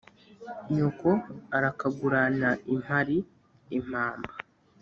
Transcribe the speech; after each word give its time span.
nyoko 0.73 1.09
arakagurana 1.57 2.49
impari: 2.73 3.17
impamba 3.77 4.33